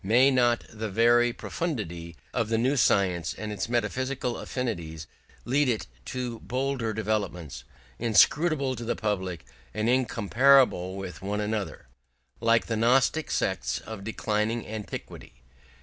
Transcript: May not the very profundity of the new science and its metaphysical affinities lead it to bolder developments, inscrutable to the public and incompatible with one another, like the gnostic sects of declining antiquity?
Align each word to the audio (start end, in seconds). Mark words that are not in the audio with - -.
May 0.03 0.31
not 0.31 0.63
the 0.67 0.89
very 0.89 1.31
profundity 1.31 2.15
of 2.33 2.49
the 2.49 2.57
new 2.57 2.75
science 2.75 3.35
and 3.35 3.51
its 3.51 3.69
metaphysical 3.69 4.39
affinities 4.39 5.05
lead 5.45 5.69
it 5.69 5.85
to 6.05 6.39
bolder 6.39 6.91
developments, 6.91 7.65
inscrutable 7.99 8.75
to 8.77 8.83
the 8.83 8.95
public 8.95 9.45
and 9.75 9.87
incompatible 9.87 10.95
with 10.95 11.21
one 11.21 11.39
another, 11.39 11.85
like 12.39 12.65
the 12.65 12.75
gnostic 12.77 13.29
sects 13.29 13.77
of 13.77 14.03
declining 14.03 14.67
antiquity? 14.67 15.33